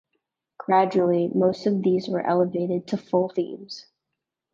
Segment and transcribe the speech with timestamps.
[0.57, 3.85] Gradually, most of these were elevated to full themes.